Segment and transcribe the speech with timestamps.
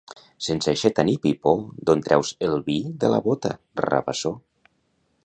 [0.45, 1.53] Sense aixeta ni pipó,
[1.89, 3.55] d'on treus el vi de la bota,
[3.87, 4.37] Rabassó?